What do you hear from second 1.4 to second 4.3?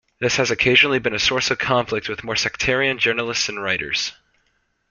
of conflict with more sectarian journalists and writers.